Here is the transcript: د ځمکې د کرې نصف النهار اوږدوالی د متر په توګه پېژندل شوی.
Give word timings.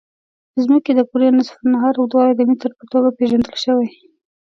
د 0.53 0.55
ځمکې 0.65 0.91
د 0.95 1.01
کرې 1.09 1.27
نصف 1.37 1.55
النهار 1.63 1.93
اوږدوالی 1.97 2.33
د 2.35 2.41
متر 2.49 2.71
په 2.79 2.85
توګه 2.91 3.09
پېژندل 3.17 3.55
شوی. 3.63 3.89